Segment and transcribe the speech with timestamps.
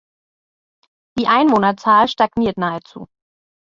[1.19, 3.05] Die Einwohnerzahl stagniert nahezu.